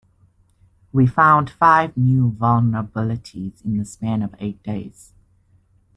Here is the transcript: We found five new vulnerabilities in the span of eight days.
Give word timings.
We 0.91 1.05
found 1.05 1.51
five 1.51 1.95
new 1.95 2.31
vulnerabilities 2.31 3.63
in 3.63 3.77
the 3.77 3.85
span 3.85 4.23
of 4.23 4.33
eight 4.39 4.63
days. 4.63 5.13